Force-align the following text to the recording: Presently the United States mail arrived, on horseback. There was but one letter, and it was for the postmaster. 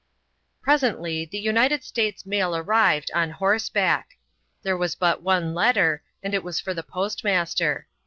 Presently 0.63 1.25
the 1.25 1.37
United 1.37 1.83
States 1.83 2.25
mail 2.25 2.55
arrived, 2.55 3.11
on 3.13 3.29
horseback. 3.29 4.17
There 4.63 4.75
was 4.75 4.95
but 4.95 5.21
one 5.21 5.53
letter, 5.53 6.01
and 6.23 6.33
it 6.33 6.43
was 6.43 6.59
for 6.59 6.73
the 6.73 6.81
postmaster. 6.81 7.85